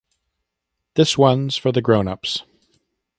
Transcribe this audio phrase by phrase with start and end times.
[0.95, 2.41] This one’s for the grownups.